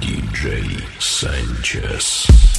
DJ 0.00 0.82
Sanchez. 0.98 2.49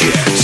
Yes. 0.00 0.37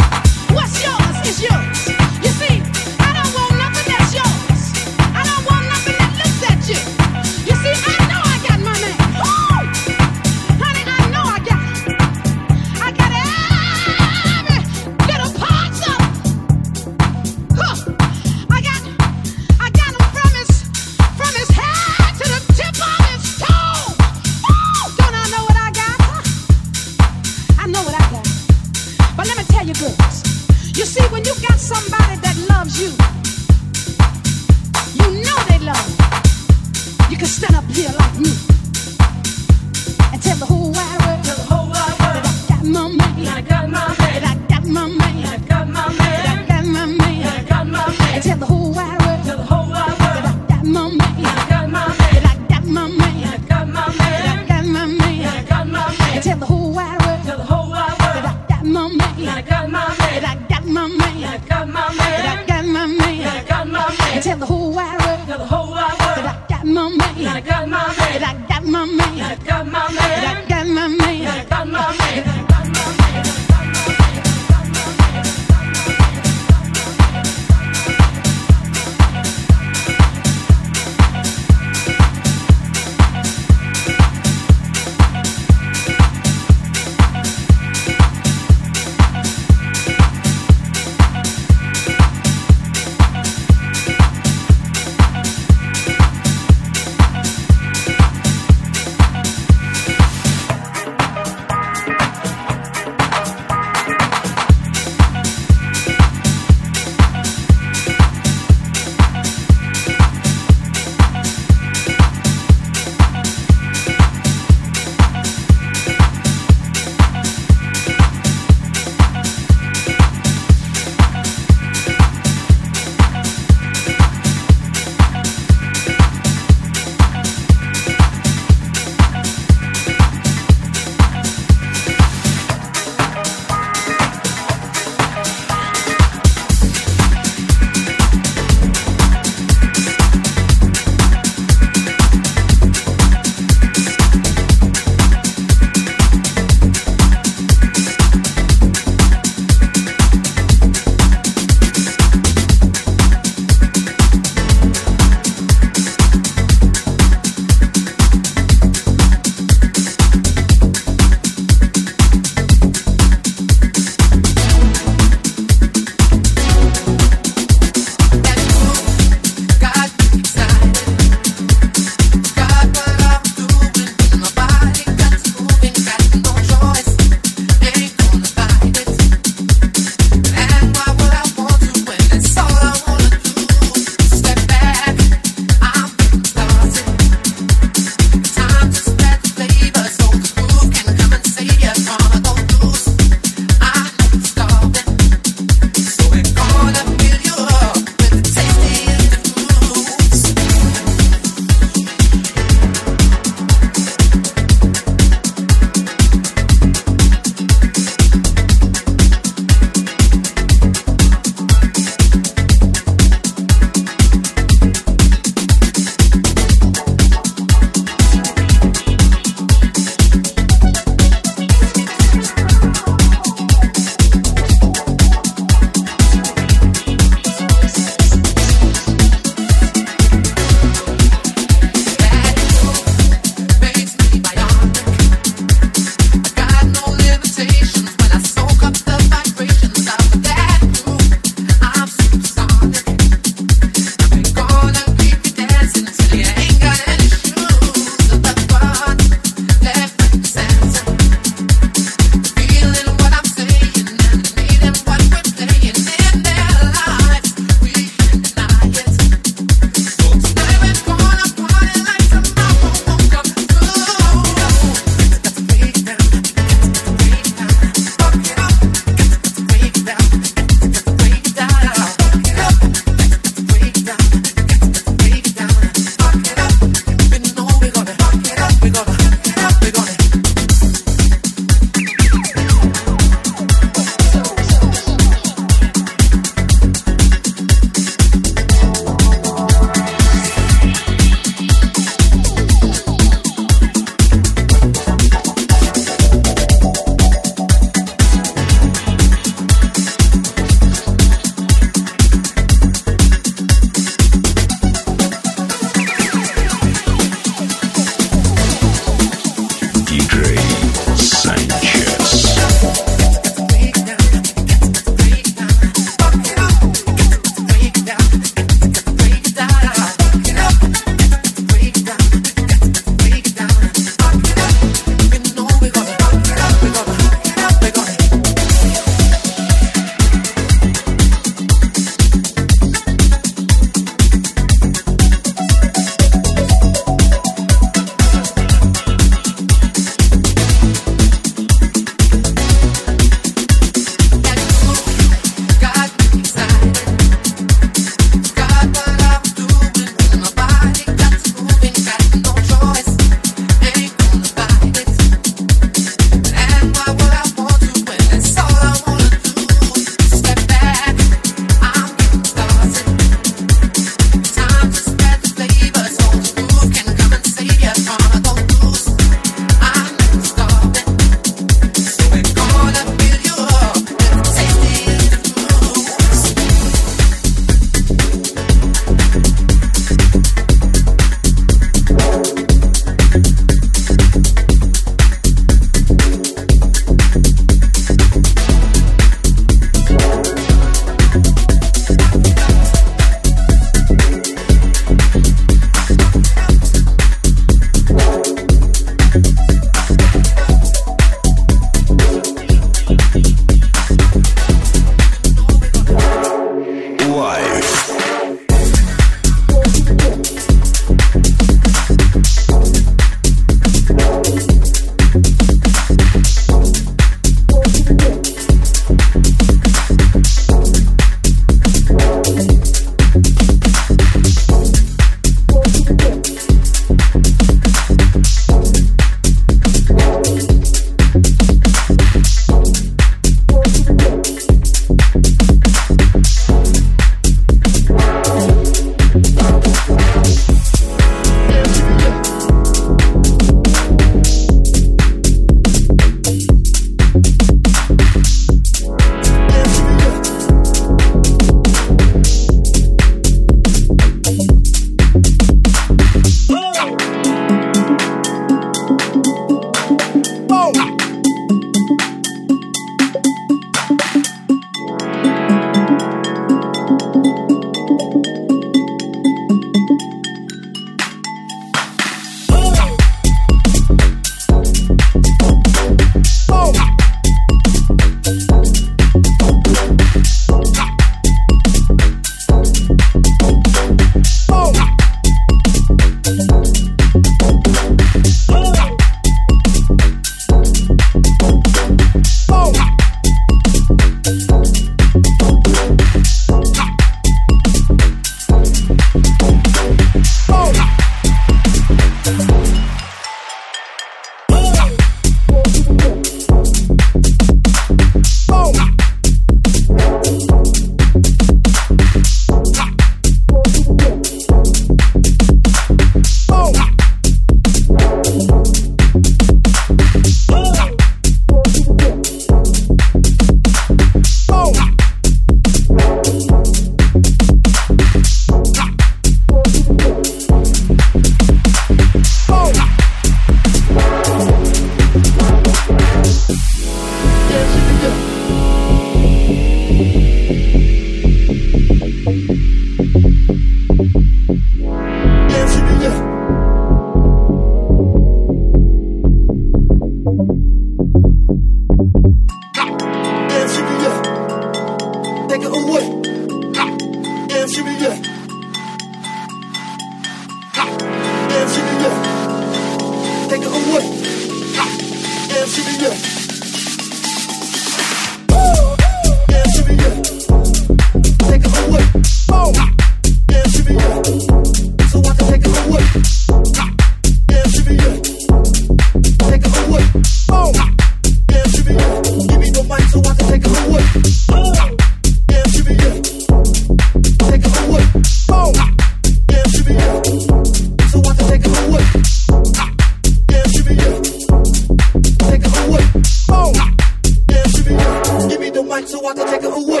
so 599.08 599.26
I 599.26 599.34
can 599.34 599.46
take 599.46 599.62
it 599.62 599.72
away. 599.72 600.00